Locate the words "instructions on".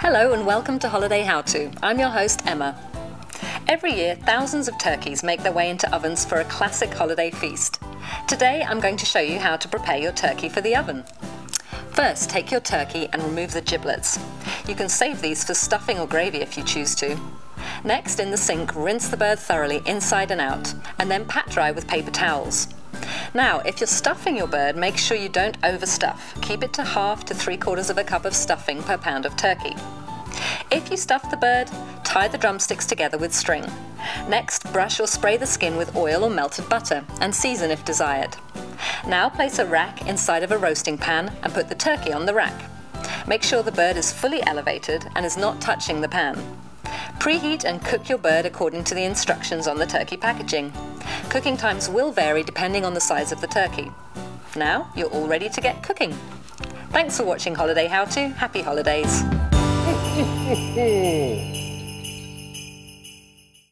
49.04-49.76